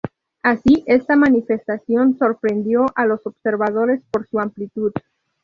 [0.41, 4.91] Así, esta manifestación sorprendió a los observadores por su amplitud.